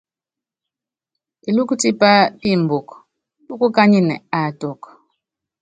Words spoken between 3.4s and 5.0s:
púkukányinɛ aatukɔ.